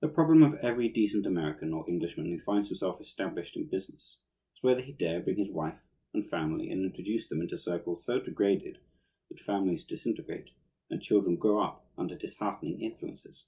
The 0.00 0.08
problem 0.08 0.42
of 0.42 0.56
every 0.56 0.90
decent 0.90 1.24
American 1.24 1.72
or 1.72 1.88
Englishman 1.88 2.30
who 2.30 2.38
finds 2.38 2.68
himself 2.68 3.00
established 3.00 3.56
in 3.56 3.70
business 3.70 4.18
is 4.54 4.62
whether 4.62 4.82
he 4.82 4.92
dare 4.92 5.22
bring 5.22 5.38
his 5.38 5.48
wife 5.50 5.80
and 6.12 6.28
family 6.28 6.70
and 6.70 6.84
introduce 6.84 7.26
them 7.26 7.40
into 7.40 7.56
circles 7.56 8.04
so 8.04 8.20
degraded 8.20 8.80
that 9.30 9.40
families 9.40 9.86
disintegrate 9.86 10.50
and 10.90 11.00
children 11.00 11.36
grow 11.36 11.62
up 11.62 11.90
under 11.96 12.16
disheartening 12.16 12.82
influences. 12.82 13.46